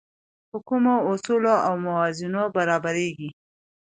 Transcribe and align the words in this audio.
په 0.49 0.57
کومو 0.67 0.95
اصولو 1.11 1.55
او 1.67 1.73
موازینو 1.85 2.43
برابرېږي. 2.55 3.29